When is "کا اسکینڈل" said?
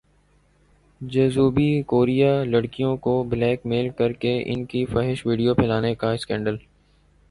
5.95-6.57